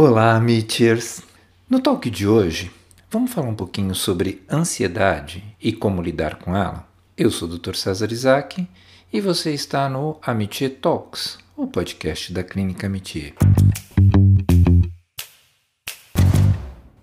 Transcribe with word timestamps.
Olá, 0.00 0.38
Mitchers! 0.38 1.22
No 1.68 1.80
talk 1.80 2.08
de 2.08 2.24
hoje, 2.24 2.70
vamos 3.10 3.32
falar 3.32 3.48
um 3.48 3.54
pouquinho 3.56 3.96
sobre 3.96 4.44
ansiedade 4.48 5.42
e 5.60 5.72
como 5.72 6.00
lidar 6.00 6.36
com 6.36 6.56
ela? 6.56 6.86
Eu 7.16 7.32
sou 7.32 7.48
o 7.48 7.58
Dr. 7.58 7.74
César 7.74 8.12
Isaac 8.12 8.64
e 9.12 9.20
você 9.20 9.52
está 9.52 9.88
no 9.88 10.16
Amitié 10.22 10.68
Talks, 10.68 11.36
o 11.56 11.66
podcast 11.66 12.32
da 12.32 12.44
Clínica 12.44 12.86
Amitié. 12.86 13.34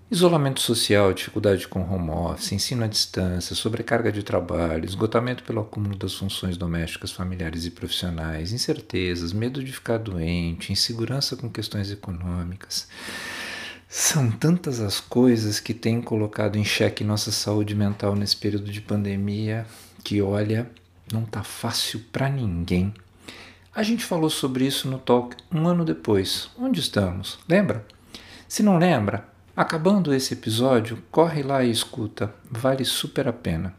Isolamento 0.10 0.62
social, 0.62 1.12
dificuldade 1.14 1.68
com 1.68 1.82
home 1.82 2.12
office, 2.12 2.52
ensino 2.52 2.84
à 2.84 2.88
distância, 2.88 3.56
sobrecarga 3.56 4.12
de 4.12 4.22
trabalho, 4.22 4.86
esgotamento 4.86 5.44
pelo 5.44 5.62
acúmulo 5.62 5.96
das 5.96 6.14
funções 6.14 6.56
domésticas, 6.58 7.12
familiares 7.12 7.66
e 7.66 7.72
profissionais, 7.72 8.54
incertezas, 8.54 9.34
medo 9.34 9.64
de 9.64 9.74
ficar 9.74 9.98
doente, 9.98 10.72
insegurança 10.72 11.36
com 11.36 11.50
questões 11.50 11.90
econômicas. 11.90 12.88
São 13.90 14.30
tantas 14.30 14.80
as 14.80 15.00
coisas 15.00 15.60
que 15.60 15.74
têm 15.74 16.00
colocado 16.00 16.56
em 16.56 16.64
xeque 16.64 17.04
nossa 17.04 17.32
saúde 17.32 17.74
mental 17.74 18.16
nesse 18.16 18.38
período 18.38 18.72
de 18.72 18.82
pandemia 18.82 19.66
que, 20.04 20.22
olha, 20.22 20.70
não 21.12 21.26
tá 21.26 21.44
fácil 21.44 22.00
para 22.12 22.30
ninguém. 22.30 22.94
A 23.74 23.82
gente 23.82 24.06
falou 24.06 24.30
sobre 24.30 24.68
isso 24.68 24.88
no 24.88 25.00
talk 25.00 25.36
um 25.52 25.68
ano 25.68 25.84
depois. 25.84 26.48
Onde 26.60 26.80
estamos? 26.80 27.40
Lembra? 27.50 27.84
Se 28.48 28.62
não 28.62 28.78
lembra, 28.78 29.35
Acabando 29.58 30.14
esse 30.14 30.34
episódio, 30.34 31.02
corre 31.10 31.42
lá 31.42 31.64
e 31.64 31.72
escuta, 31.72 32.36
vale 32.52 32.84
super 32.84 33.26
a 33.26 33.32
pena. 33.32 33.74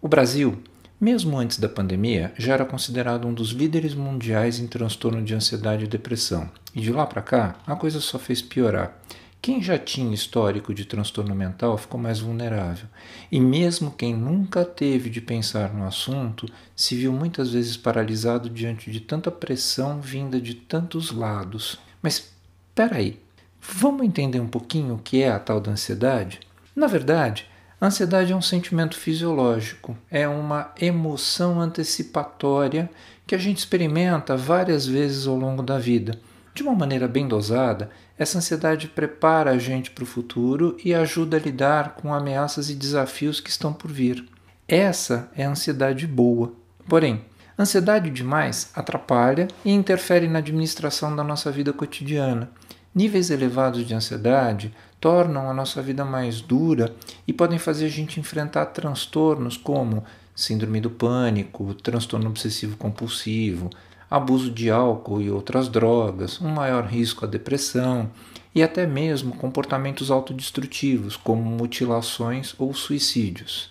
O 0.00 0.06
Brasil, 0.06 0.62
mesmo 1.00 1.36
antes 1.36 1.58
da 1.58 1.68
pandemia, 1.68 2.32
já 2.38 2.54
era 2.54 2.64
considerado 2.64 3.26
um 3.26 3.34
dos 3.34 3.50
líderes 3.50 3.96
mundiais 3.96 4.60
em 4.60 4.68
transtorno 4.68 5.20
de 5.20 5.34
ansiedade 5.34 5.84
e 5.86 5.88
depressão, 5.88 6.48
e 6.72 6.80
de 6.80 6.92
lá 6.92 7.04
para 7.04 7.20
cá 7.20 7.56
a 7.66 7.74
coisa 7.74 7.98
só 7.98 8.16
fez 8.16 8.40
piorar. 8.40 8.96
Quem 9.42 9.60
já 9.60 9.76
tinha 9.76 10.14
histórico 10.14 10.72
de 10.72 10.84
transtorno 10.84 11.34
mental 11.34 11.76
ficou 11.76 11.98
mais 11.98 12.20
vulnerável, 12.20 12.86
e 13.30 13.40
mesmo 13.40 13.90
quem 13.90 14.14
nunca 14.14 14.64
teve 14.64 15.10
de 15.10 15.20
pensar 15.20 15.74
no 15.74 15.84
assunto 15.84 16.46
se 16.76 16.94
viu 16.94 17.12
muitas 17.12 17.50
vezes 17.50 17.76
paralisado 17.76 18.48
diante 18.48 18.88
de 18.88 19.00
tanta 19.00 19.32
pressão 19.32 20.00
vinda 20.00 20.40
de 20.40 20.54
tantos 20.54 21.10
lados. 21.10 21.76
Mas 22.00 22.32
peraí, 22.72 23.18
Vamos 23.60 24.06
entender 24.06 24.40
um 24.40 24.48
pouquinho 24.48 24.94
o 24.94 24.98
que 24.98 25.22
é 25.22 25.30
a 25.30 25.38
tal 25.38 25.60
da 25.60 25.72
ansiedade? 25.72 26.40
Na 26.74 26.86
verdade, 26.86 27.46
a 27.80 27.86
ansiedade 27.86 28.32
é 28.32 28.36
um 28.36 28.42
sentimento 28.42 28.96
fisiológico, 28.96 29.96
é 30.10 30.26
uma 30.26 30.72
emoção 30.80 31.60
antecipatória 31.60 32.90
que 33.26 33.34
a 33.34 33.38
gente 33.38 33.58
experimenta 33.58 34.36
várias 34.36 34.86
vezes 34.86 35.26
ao 35.26 35.36
longo 35.36 35.62
da 35.62 35.78
vida. 35.78 36.18
De 36.52 36.62
uma 36.64 36.74
maneira 36.74 37.06
bem 37.06 37.28
dosada, 37.28 37.88
essa 38.18 38.38
ansiedade 38.38 38.88
prepara 38.88 39.52
a 39.52 39.58
gente 39.58 39.92
para 39.92 40.02
o 40.02 40.06
futuro 40.06 40.76
e 40.84 40.92
ajuda 40.92 41.36
a 41.36 41.40
lidar 41.40 41.94
com 41.94 42.12
ameaças 42.12 42.68
e 42.68 42.74
desafios 42.74 43.38
que 43.38 43.48
estão 43.48 43.72
por 43.72 43.92
vir. 43.92 44.24
Essa 44.66 45.30
é 45.36 45.44
a 45.44 45.50
ansiedade 45.50 46.04
boa. 46.04 46.52
Porém, 46.88 47.24
ansiedade 47.56 48.10
demais 48.10 48.72
atrapalha 48.74 49.46
e 49.64 49.70
interfere 49.70 50.26
na 50.26 50.40
administração 50.40 51.14
da 51.14 51.22
nossa 51.22 51.52
vida 51.52 51.72
cotidiana. 51.72 52.50
Níveis 52.94 53.30
elevados 53.30 53.86
de 53.86 53.94
ansiedade 53.94 54.74
tornam 55.00 55.48
a 55.48 55.54
nossa 55.54 55.80
vida 55.82 56.04
mais 56.04 56.40
dura 56.40 56.94
e 57.26 57.32
podem 57.32 57.58
fazer 57.58 57.86
a 57.86 57.90
gente 57.90 58.18
enfrentar 58.18 58.66
transtornos 58.66 59.56
como 59.56 60.04
síndrome 60.34 60.80
do 60.80 60.90
pânico, 60.90 61.74
transtorno 61.74 62.28
obsessivo 62.28 62.76
compulsivo, 62.76 63.70
abuso 64.10 64.50
de 64.50 64.70
álcool 64.70 65.20
e 65.20 65.30
outras 65.30 65.68
drogas, 65.68 66.40
um 66.40 66.48
maior 66.48 66.84
risco 66.84 67.24
à 67.24 67.28
depressão 67.28 68.10
e 68.54 68.62
até 68.62 68.86
mesmo 68.86 69.36
comportamentos 69.36 70.10
autodestrutivos, 70.10 71.16
como 71.16 71.42
mutilações 71.42 72.54
ou 72.58 72.72
suicídios. 72.72 73.70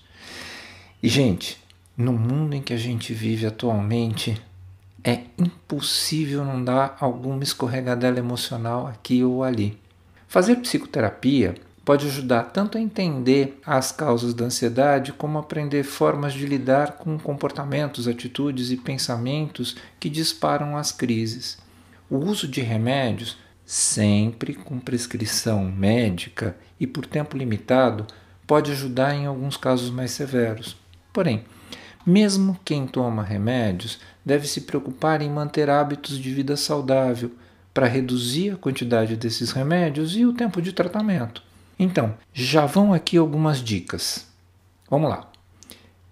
E, 1.02 1.08
gente, 1.08 1.58
no 1.96 2.14
mundo 2.14 2.54
em 2.54 2.62
que 2.62 2.74
a 2.74 2.78
gente 2.78 3.14
vive 3.14 3.46
atualmente, 3.46 4.40
é 5.08 5.24
impossível 5.38 6.44
não 6.44 6.62
dar 6.62 6.98
alguma 7.00 7.42
escorregadela 7.42 8.20
emocional 8.20 8.88
aqui 8.88 9.24
ou 9.24 9.42
ali. 9.42 9.80
Fazer 10.28 10.58
psicoterapia 10.58 11.56
pode 11.86 12.06
ajudar 12.06 12.44
tanto 12.44 12.78
a 12.78 12.82
entender 12.82 13.58
as 13.66 13.90
causas 13.90 14.34
da 14.34 14.44
ansiedade 14.44 15.14
como 15.14 15.38
aprender 15.38 15.84
formas 15.84 16.34
de 16.34 16.46
lidar 16.46 16.98
com 16.98 17.18
comportamentos, 17.18 18.06
atitudes 18.06 18.70
e 18.70 18.76
pensamentos 18.76 19.78
que 19.98 20.10
disparam 20.10 20.76
as 20.76 20.92
crises. 20.92 21.58
O 22.10 22.18
uso 22.18 22.46
de 22.46 22.60
remédios, 22.60 23.38
sempre 23.66 24.56
com 24.56 24.78
prescrição 24.78 25.64
médica 25.72 26.58
e 26.78 26.86
por 26.86 27.06
tempo 27.06 27.38
limitado, 27.38 28.06
pode 28.46 28.74
ajudar 28.74 29.16
em 29.16 29.26
alguns 29.26 29.56
casos 29.56 29.90
mais 29.90 30.12
severos. 30.12 30.76
Porém, 31.14 31.46
mesmo 32.06 32.58
quem 32.64 32.88
toma 32.88 33.22
remédios 33.22 34.00
deve 34.28 34.46
se 34.46 34.62
preocupar 34.62 35.22
em 35.22 35.30
manter 35.30 35.70
hábitos 35.70 36.20
de 36.20 36.34
vida 36.34 36.58
saudável 36.58 37.32
para 37.74 37.88
reduzir 37.88 38.52
a 38.52 38.58
quantidade 38.58 39.16
desses 39.16 39.52
remédios 39.52 40.18
e 40.18 40.26
o 40.26 40.34
tempo 40.34 40.62
de 40.62 40.74
tratamento. 40.74 41.42
Então, 41.80 42.14
já 42.34 42.66
vão 42.66 42.94
aqui 42.94 43.16
algumas 43.16 43.64
dicas. 43.64 44.28
Vamos 44.90 45.10
lá. 45.10 45.32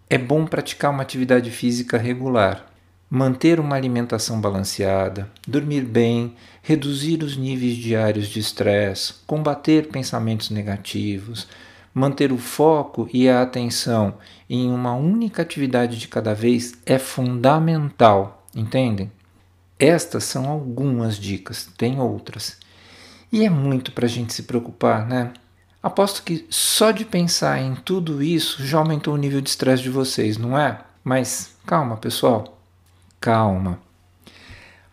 É 0.09 0.17
bom 0.17 0.45
praticar 0.45 0.91
uma 0.91 1.03
atividade 1.03 1.51
física 1.51 1.97
regular, 1.97 2.65
manter 3.09 3.59
uma 3.59 3.75
alimentação 3.75 4.39
balanceada, 4.39 5.29
dormir 5.45 5.81
bem, 5.81 6.35
reduzir 6.61 7.21
os 7.21 7.35
níveis 7.35 7.75
diários 7.75 8.29
de 8.29 8.39
estresse, 8.39 9.15
combater 9.27 9.89
pensamentos 9.89 10.49
negativos, 10.51 11.49
Manter 11.97 12.33
o 12.33 12.37
foco 12.37 13.07
e 13.13 13.29
a 13.29 13.41
atenção 13.41 14.15
em 14.49 14.69
uma 14.69 14.93
única 14.93 15.41
atividade 15.41 15.97
de 15.97 16.09
cada 16.09 16.33
vez 16.33 16.73
é 16.85 16.99
fundamental, 16.99 18.45
entendem? 18.53 19.09
Estas 19.79 20.25
são 20.25 20.49
algumas 20.49 21.15
dicas, 21.17 21.69
tem 21.77 21.97
outras. 21.97 22.57
E 23.31 23.45
é 23.45 23.49
muito 23.49 23.93
para 23.93 24.07
a 24.07 24.09
gente 24.09 24.33
se 24.33 24.43
preocupar, 24.43 25.07
né? 25.07 25.31
Aposto 25.81 26.23
que 26.23 26.45
só 26.49 26.91
de 26.91 27.05
pensar 27.05 27.61
em 27.61 27.75
tudo 27.75 28.21
isso 28.21 28.65
já 28.65 28.79
aumentou 28.79 29.13
o 29.13 29.17
nível 29.17 29.39
de 29.39 29.49
estresse 29.49 29.81
de 29.81 29.89
vocês, 29.89 30.37
não 30.37 30.59
é? 30.59 30.81
Mas 31.01 31.55
calma, 31.65 31.95
pessoal, 31.95 32.57
calma. 33.21 33.84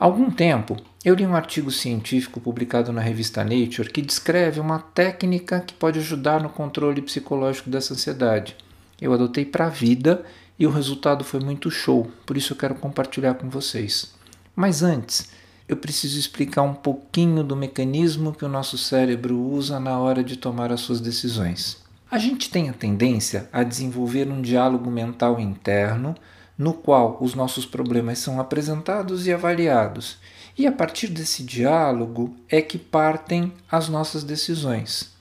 Algum 0.02 0.32
tempo 0.32 0.76
eu 1.04 1.14
li 1.14 1.24
um 1.24 1.36
artigo 1.36 1.70
científico 1.70 2.40
publicado 2.40 2.92
na 2.92 3.00
revista 3.00 3.44
Nature 3.44 3.88
que 3.88 4.02
descreve 4.02 4.58
uma 4.58 4.80
técnica 4.80 5.60
que 5.60 5.72
pode 5.72 6.00
ajudar 6.00 6.42
no 6.42 6.48
controle 6.48 7.00
psicológico 7.00 7.70
dessa 7.70 7.94
ansiedade. 7.94 8.56
Eu 9.00 9.12
adotei 9.12 9.44
para 9.44 9.66
a 9.66 9.70
vida 9.70 10.24
e 10.58 10.66
o 10.66 10.72
resultado 10.72 11.22
foi 11.22 11.38
muito 11.38 11.70
show, 11.70 12.10
por 12.26 12.36
isso 12.36 12.52
eu 12.52 12.56
quero 12.56 12.74
compartilhar 12.74 13.34
com 13.34 13.48
vocês. 13.48 14.12
Mas 14.56 14.82
antes, 14.82 15.30
eu 15.68 15.76
preciso 15.76 16.18
explicar 16.18 16.62
um 16.62 16.74
pouquinho 16.74 17.44
do 17.44 17.54
mecanismo 17.54 18.34
que 18.34 18.44
o 18.44 18.48
nosso 18.48 18.76
cérebro 18.76 19.38
usa 19.38 19.78
na 19.78 20.00
hora 20.00 20.24
de 20.24 20.36
tomar 20.36 20.72
as 20.72 20.80
suas 20.80 21.00
decisões. 21.00 21.80
A 22.10 22.18
gente 22.18 22.50
tem 22.50 22.68
a 22.68 22.72
tendência 22.72 23.48
a 23.52 23.62
desenvolver 23.62 24.26
um 24.26 24.42
diálogo 24.42 24.90
mental 24.90 25.38
interno 25.38 26.16
no 26.62 26.72
qual 26.72 27.18
os 27.20 27.34
nossos 27.34 27.66
problemas 27.66 28.20
são 28.20 28.40
apresentados 28.40 29.26
e 29.26 29.32
avaliados 29.32 30.18
e 30.56 30.64
a 30.64 30.70
partir 30.70 31.08
desse 31.08 31.42
diálogo 31.42 32.36
é 32.48 32.62
que 32.62 32.78
partem 32.78 33.52
as 33.68 33.88
nossas 33.88 34.22
decisões. 34.22 35.12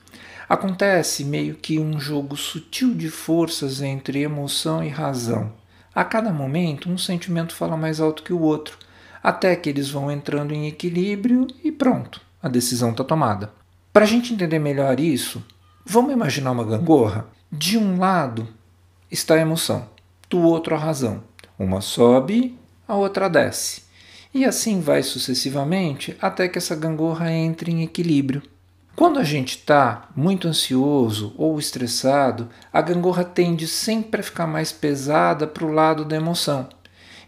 Acontece 0.47 1.25
meio 1.25 1.56
que 1.56 1.80
um 1.80 2.00
jogo 2.00 2.38
sutil 2.38 2.94
de 2.94 3.09
forças 3.09 3.81
entre 3.81 4.22
emoção 4.22 4.84
e 4.84 4.90
razão. 4.90 5.51
A 5.96 6.03
cada 6.03 6.31
momento, 6.31 6.90
um 6.90 6.97
sentimento 6.97 7.56
fala 7.56 7.75
mais 7.75 8.00
alto 8.00 8.22
que 8.22 8.34
o 8.34 8.41
outro, 8.41 8.78
até 9.24 9.56
que 9.56 9.68
eles 9.68 9.90
vão 9.90 10.12
entrando 10.12 10.53
em 10.53 10.68
equilíbrio 10.68 11.47
e 11.63 11.72
pronto, 11.72 12.22
a 12.40 12.47
decisão 12.47 12.91
está 12.91 13.03
tomada. 13.03 13.51
Para 13.91 14.06
a 14.06 14.07
gente 14.07 14.31
entender 14.31 14.60
melhor 14.60 15.00
isso, 15.00 15.44
vamos 15.83 16.13
imaginar 16.13 16.51
uma 16.51 16.63
gangorra? 16.63 17.25
De 17.51 17.80
um 17.80 17.98
lado 17.98 18.48
está 19.10 19.36
a 19.36 19.39
emoção, 19.39 19.89
do 20.30 20.39
outro 20.39 20.75
a 20.75 20.77
razão. 20.77 21.24
Uma 21.62 21.80
sobe, 21.80 22.58
a 22.88 22.96
outra 22.96 23.30
desce. 23.30 23.84
E 24.34 24.44
assim 24.44 24.81
vai 24.81 25.04
sucessivamente 25.04 26.18
até 26.19 26.48
que 26.48 26.58
essa 26.58 26.75
gangorra 26.75 27.31
entre 27.31 27.72
em 27.72 27.84
equilíbrio. 27.84 28.42
Quando 28.96 29.19
a 29.19 29.24
gente 29.24 29.58
está 29.58 30.10
muito 30.16 30.48
ansioso 30.48 31.36
ou 31.38 31.60
estressado, 31.60 32.50
a 32.74 32.81
gangorra 32.81 33.24
tende 33.24 33.68
sempre 33.68 34.22
a 34.22 34.24
ficar 34.24 34.48
mais 34.48 34.72
pesada 34.72 35.46
para 35.46 35.63
o 35.63 35.72
lado 35.72 36.04
da 36.04 36.16
emoção. 36.16 36.68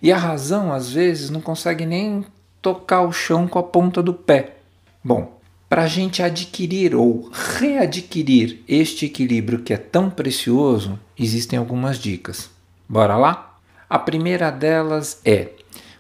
E 0.01 0.11
a 0.11 0.17
razão, 0.17 0.73
às 0.73 0.91
vezes, 0.91 1.29
não 1.29 1.39
consegue 1.39 1.85
nem 1.85 2.25
tocar 2.59 3.01
o 3.01 3.11
chão 3.11 3.47
com 3.47 3.59
a 3.59 3.63
ponta 3.63 4.01
do 4.01 4.15
pé. 4.15 4.55
Bom, 5.03 5.39
para 5.69 5.83
a 5.83 5.87
gente 5.87 6.23
adquirir 6.23 6.95
ou 6.95 7.29
readquirir 7.31 8.63
este 8.67 9.05
equilíbrio 9.05 9.59
que 9.59 9.75
é 9.75 9.77
tão 9.77 10.09
precioso, 10.09 10.99
existem 11.19 11.59
algumas 11.59 11.99
dicas. 11.99 12.49
Bora 12.89 13.15
lá? 13.15 13.52
A 13.93 13.99
primeira 13.99 14.49
delas 14.49 15.21
é 15.23 15.49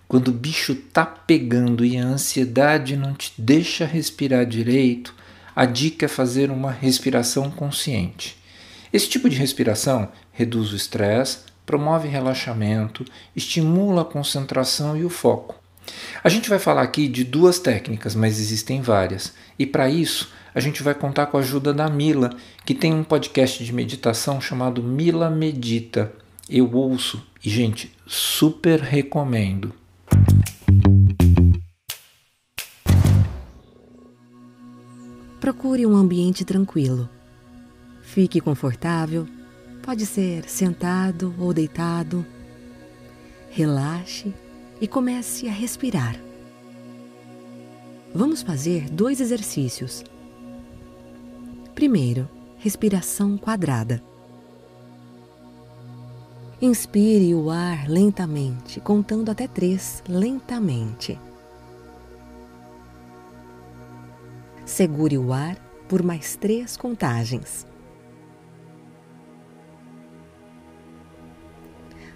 quando 0.07 0.29
o 0.29 0.31
bicho 0.31 0.73
tá 0.73 1.05
pegando 1.05 1.85
e 1.85 1.95
a 1.95 2.03
ansiedade 2.03 2.97
não 2.97 3.13
te 3.13 3.31
deixa 3.37 3.85
respirar 3.85 4.47
direito, 4.47 5.13
a 5.55 5.63
dica 5.67 6.07
é 6.07 6.09
fazer 6.09 6.49
uma 6.49 6.71
respiração 6.71 7.51
consciente. 7.51 8.35
Esse 8.91 9.07
tipo 9.07 9.29
de 9.29 9.35
respiração 9.35 10.09
reduz 10.31 10.73
o 10.73 10.75
estresse, 10.75 11.41
promove 11.67 12.07
relaxamento, 12.07 13.05
estimula 13.35 14.01
a 14.01 14.05
concentração 14.05 14.97
e 14.97 15.05
o 15.05 15.09
foco. 15.09 15.53
A 16.23 16.29
gente 16.29 16.49
vai 16.49 16.57
falar 16.57 16.81
aqui 16.81 17.07
de 17.07 17.23
duas 17.23 17.59
técnicas, 17.59 18.15
mas 18.15 18.39
existem 18.39 18.81
várias. 18.81 19.33
E 19.59 19.67
para 19.67 19.87
isso, 19.87 20.33
a 20.55 20.59
gente 20.59 20.81
vai 20.81 20.95
contar 20.95 21.27
com 21.27 21.37
a 21.37 21.41
ajuda 21.41 21.71
da 21.71 21.87
Mila, 21.87 22.35
que 22.65 22.73
tem 22.73 22.91
um 22.91 23.03
podcast 23.03 23.63
de 23.63 23.71
meditação 23.71 24.41
chamado 24.41 24.81
Mila 24.81 25.29
Medita. 25.29 26.22
Eu 26.49 26.69
ouço 26.75 27.25
e, 27.43 27.49
gente, 27.49 27.91
super 28.05 28.79
recomendo. 28.79 29.73
Procure 35.39 35.85
um 35.85 35.95
ambiente 35.95 36.43
tranquilo. 36.43 37.09
Fique 38.01 38.41
confortável, 38.41 39.25
pode 39.81 40.05
ser 40.05 40.43
sentado 40.49 41.33
ou 41.39 41.53
deitado. 41.53 42.25
Relaxe 43.49 44.33
e 44.81 44.87
comece 44.87 45.47
a 45.47 45.51
respirar. 45.51 46.19
Vamos 48.13 48.41
fazer 48.41 48.89
dois 48.89 49.21
exercícios. 49.21 50.03
Primeiro, 51.73 52.29
respiração 52.57 53.37
quadrada. 53.37 54.03
Inspire 56.65 57.35
o 57.35 57.49
ar 57.49 57.89
lentamente, 57.89 58.79
contando 58.79 59.29
até 59.29 59.49
três 59.49 60.01
lentamente. 60.07 61.19
Segure 64.63 65.17
o 65.17 65.33
ar 65.33 65.57
por 65.89 66.01
mais 66.01 66.37
três 66.37 66.77
contagens. 66.77 67.67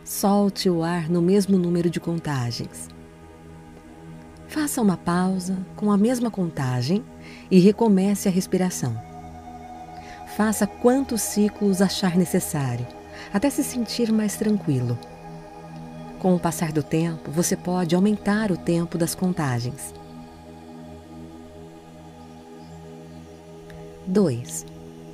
Solte 0.02 0.70
o 0.70 0.82
ar 0.82 1.10
no 1.10 1.22
mesmo 1.22 1.58
número 1.58 1.90
de 1.90 2.00
contagens. 2.00 2.88
Faça 4.48 4.82
uma 4.82 4.96
pausa 4.96 5.58
com 5.76 5.92
a 5.92 5.98
mesma 5.98 6.32
contagem 6.32 7.04
e 7.52 7.60
recomece 7.60 8.30
a 8.30 8.32
respiração. 8.32 8.98
Faça 10.38 10.66
quantos 10.66 11.22
ciclos 11.22 11.82
achar 11.82 12.16
necessário, 12.16 12.88
até 13.34 13.50
se 13.50 13.64
sentir 13.64 14.12
mais 14.12 14.38
tranquilo. 14.38 14.98
Com 16.20 16.36
o 16.36 16.40
passar 16.40 16.72
do 16.72 16.82
tempo, 16.82 17.30
você 17.30 17.56
pode 17.56 17.96
aumentar 17.96 18.52
o 18.52 18.58
tempo 18.58 18.98
das 18.98 19.14
contagens. 19.14 19.94
2. 24.08 24.66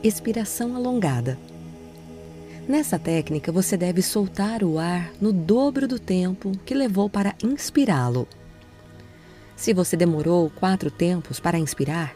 Expiração 0.03 0.75
alongada. 0.75 1.37
Nessa 2.67 2.97
técnica, 2.97 3.51
você 3.51 3.75
deve 3.75 4.01
soltar 4.01 4.63
o 4.63 4.79
ar 4.79 5.11
no 5.19 5.33
dobro 5.33 5.87
do 5.87 5.99
tempo 5.99 6.51
que 6.65 6.73
levou 6.73 7.09
para 7.09 7.35
inspirá-lo. 7.43 8.27
Se 9.55 9.73
você 9.73 9.97
demorou 9.97 10.49
quatro 10.49 10.89
tempos 10.89 11.39
para 11.39 11.57
inspirar, 11.57 12.15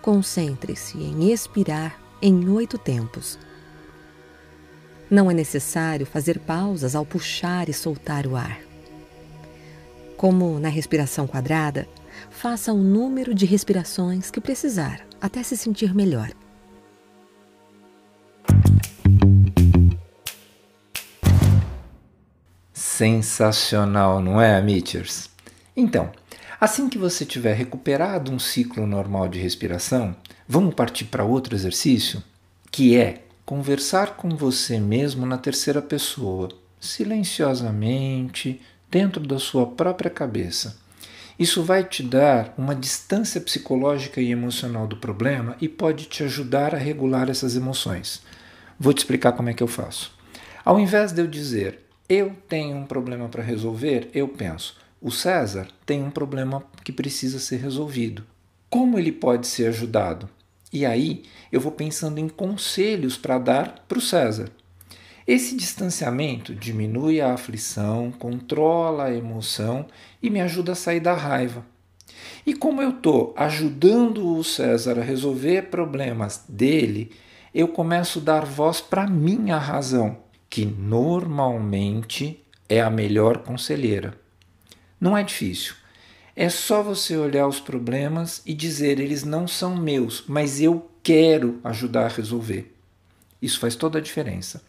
concentre-se 0.00 0.98
em 0.98 1.30
expirar 1.30 2.00
em 2.20 2.48
oito 2.48 2.78
tempos. 2.78 3.38
Não 5.12 5.30
é 5.30 5.34
necessário 5.34 6.06
fazer 6.06 6.38
pausas 6.38 6.94
ao 6.94 7.04
puxar 7.04 7.68
e 7.68 7.72
soltar 7.74 8.26
o 8.26 8.34
ar. 8.34 8.58
Como 10.16 10.58
na 10.58 10.70
respiração 10.70 11.26
quadrada, 11.26 11.86
faça 12.30 12.72
o 12.72 12.78
número 12.78 13.34
de 13.34 13.44
respirações 13.44 14.30
que 14.30 14.40
precisar 14.40 15.06
até 15.20 15.42
se 15.42 15.54
sentir 15.54 15.94
melhor. 15.94 16.30
Sensacional, 22.72 24.18
não 24.18 24.40
é, 24.40 24.62
Mitchers? 24.62 25.28
Então, 25.76 26.10
assim 26.58 26.88
que 26.88 26.96
você 26.96 27.26
tiver 27.26 27.52
recuperado 27.52 28.32
um 28.32 28.38
ciclo 28.38 28.86
normal 28.86 29.28
de 29.28 29.38
respiração, 29.38 30.16
vamos 30.48 30.72
partir 30.74 31.04
para 31.04 31.22
outro 31.22 31.54
exercício, 31.54 32.24
que 32.70 32.96
é 32.96 33.24
conversar 33.52 34.16
com 34.16 34.30
você 34.30 34.80
mesmo 34.80 35.26
na 35.26 35.36
terceira 35.36 35.82
pessoa, 35.82 36.48
silenciosamente, 36.80 38.62
dentro 38.90 39.26
da 39.26 39.38
sua 39.38 39.66
própria 39.66 40.10
cabeça. 40.10 40.78
Isso 41.38 41.62
vai 41.62 41.84
te 41.84 42.02
dar 42.02 42.54
uma 42.56 42.74
distância 42.74 43.38
psicológica 43.42 44.22
e 44.22 44.30
emocional 44.30 44.86
do 44.86 44.96
problema 44.96 45.54
e 45.60 45.68
pode 45.68 46.06
te 46.06 46.24
ajudar 46.24 46.74
a 46.74 46.78
regular 46.78 47.28
essas 47.28 47.54
emoções. 47.54 48.22
Vou 48.80 48.94
te 48.94 49.00
explicar 49.00 49.32
como 49.32 49.50
é 49.50 49.52
que 49.52 49.62
eu 49.62 49.68
faço. 49.68 50.16
Ao 50.64 50.80
invés 50.80 51.12
de 51.12 51.20
eu 51.20 51.26
dizer 51.26 51.80
eu 52.08 52.34
tenho 52.48 52.78
um 52.78 52.86
problema 52.86 53.28
para 53.28 53.42
resolver, 53.42 54.08
eu 54.14 54.28
penso 54.28 54.80
o 54.98 55.10
César 55.10 55.68
tem 55.84 56.02
um 56.02 56.10
problema 56.10 56.64
que 56.82 56.90
precisa 56.90 57.38
ser 57.38 57.58
resolvido. 57.58 58.24
Como 58.70 58.98
ele 58.98 59.12
pode 59.12 59.46
ser 59.46 59.66
ajudado? 59.66 60.26
E 60.72 60.86
aí 60.86 61.22
eu 61.50 61.60
vou 61.60 61.72
pensando 61.72 62.18
em 62.18 62.28
conselhos 62.28 63.16
para 63.16 63.38
dar 63.38 63.84
para 63.86 63.98
o 63.98 64.00
César. 64.00 64.50
Esse 65.26 65.54
distanciamento 65.54 66.54
diminui 66.54 67.20
a 67.20 67.34
aflição, 67.34 68.10
controla 68.10 69.04
a 69.04 69.14
emoção 69.14 69.86
e 70.22 70.28
me 70.30 70.40
ajuda 70.40 70.72
a 70.72 70.76
sair 70.76 71.00
da 71.00 71.14
raiva. 71.14 71.64
E 72.44 72.54
como 72.54 72.82
eu 72.82 72.90
estou 72.90 73.32
ajudando 73.36 74.36
o 74.36 74.42
César 74.42 74.98
a 74.98 75.02
resolver 75.02 75.70
problemas 75.70 76.44
dele, 76.48 77.12
eu 77.54 77.68
começo 77.68 78.18
a 78.18 78.22
dar 78.22 78.44
voz 78.44 78.80
para 78.80 79.06
minha 79.06 79.58
razão, 79.58 80.18
que 80.50 80.64
normalmente 80.64 82.42
é 82.68 82.80
a 82.80 82.90
melhor 82.90 83.38
conselheira. 83.38 84.18
Não 85.00 85.16
é 85.16 85.22
difícil. 85.22 85.74
É 86.34 86.48
só 86.48 86.82
você 86.82 87.16
olhar 87.16 87.46
os 87.46 87.60
problemas 87.60 88.40
e 88.46 88.54
dizer 88.54 88.98
eles 88.98 89.22
não 89.22 89.46
são 89.46 89.76
meus, 89.76 90.24
mas 90.26 90.60
eu 90.60 90.90
quero 91.02 91.60
ajudar 91.62 92.06
a 92.06 92.08
resolver. 92.08 92.74
Isso 93.40 93.60
faz 93.60 93.76
toda 93.76 93.98
a 93.98 94.02
diferença. 94.02 94.62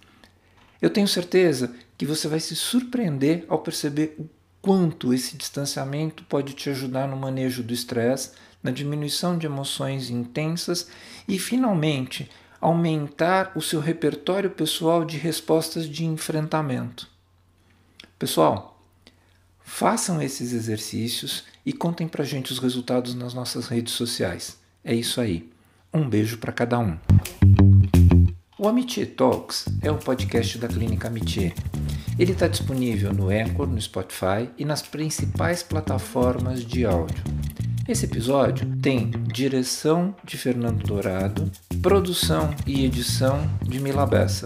Eu 0.82 0.90
tenho 0.90 1.08
certeza 1.08 1.74
que 1.98 2.06
você 2.06 2.28
vai 2.28 2.42
se 2.42 2.56
surpreender 2.56 3.46
ao 3.48 3.60
perceber 3.60 4.16
o 4.20 4.28
quanto 4.62 5.14
esse 5.14 5.38
distanciamento 5.38 6.24
pode 6.26 6.54
te 6.54 6.70
ajudar 6.70 7.08
no 7.08 7.16
manejo 7.16 7.64
do 7.64 7.74
estresse, 7.74 8.32
na 8.62 8.72
diminuição 8.72 9.38
de 9.38 9.46
emoções 9.46 10.10
intensas 10.10 10.88
e, 11.28 11.40
finalmente, 11.40 12.30
aumentar 12.60 13.52
o 13.56 13.62
seu 13.62 13.80
repertório 13.80 14.50
pessoal 14.50 15.06
de 15.06 15.18
respostas 15.18 15.88
de 15.88 16.06
enfrentamento. 16.06 17.10
Pessoal, 18.18 18.73
façam 19.64 20.22
esses 20.22 20.54
exercícios 20.54 21.44
e 21.66 21.72
contem 21.72 22.08
pra 22.08 22.24
gente 22.24 22.52
os 22.52 22.60
resultados 22.60 23.16
nas 23.16 23.34
nossas 23.34 23.68
redes 23.68 23.94
sociais. 23.94 24.58
É 24.84 24.94
isso 24.94 25.22
aí. 25.22 25.50
Um 25.94 26.08
beijo 26.08 26.38
para 26.38 26.52
cada 26.52 26.80
um. 26.80 26.98
O 28.58 28.68
Amitié 28.68 29.06
Talks 29.06 29.66
é 29.82 29.92
o 29.92 29.98
podcast 29.98 30.58
da 30.58 30.68
Clínica 30.68 31.08
Amitié. 31.08 31.54
Ele 32.18 32.32
está 32.32 32.48
disponível 32.48 33.14
no 33.14 33.30
Anchor, 33.30 33.68
no 33.68 33.82
Spotify 33.82 34.50
e 34.58 34.66
nas 34.66 34.82
principais 34.82 35.64
plataformas 35.64 36.64
de 36.64 36.86
áudio. 36.86 37.24
Esse 37.88 38.06
episódio 38.06 38.66
tem 38.78 39.12
direção 39.34 40.16
de 40.24 40.38
Fernando 40.38 40.84
Dourado, 40.84 41.52
produção 41.82 42.56
e 42.66 42.86
edição 42.86 43.50
de 43.62 43.80
Mila 43.80 44.06
Bessa. 44.06 44.46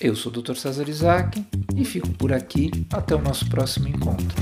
Eu 0.00 0.16
sou 0.16 0.32
o 0.32 0.42
Dr. 0.42 0.54
César 0.54 0.88
Isaac 0.88 1.44
e 1.76 1.84
fico 1.84 2.08
por 2.10 2.32
aqui 2.32 2.70
até 2.92 3.14
o 3.14 3.20
nosso 3.20 3.48
próximo 3.48 3.88
encontro. 3.88 4.34